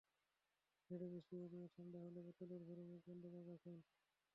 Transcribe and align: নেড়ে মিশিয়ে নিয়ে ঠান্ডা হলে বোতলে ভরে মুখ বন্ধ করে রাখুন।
নেড়ে 0.89 1.07
মিশিয়ে 1.13 1.45
নিয়ে 1.53 1.67
ঠান্ডা 1.75 1.99
হলে 2.05 2.19
বোতলে 2.25 2.55
ভরে 2.65 2.83
মুখ 2.89 3.01
বন্ধ 3.07 3.23
করে 3.25 3.45
রাখুন। 3.45 3.77